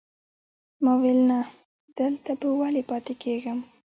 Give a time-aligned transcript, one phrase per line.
[0.83, 1.39] ما ویل نه،
[1.99, 3.59] دلته به ولې پاتې کېږم.